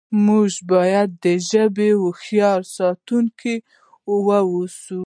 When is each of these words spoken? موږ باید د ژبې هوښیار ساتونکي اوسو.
موږ 0.25 0.51
باید 0.71 1.09
د 1.23 1.25
ژبې 1.49 1.89
هوښیار 2.01 2.59
ساتونکي 2.77 3.55
اوسو. 4.09 4.99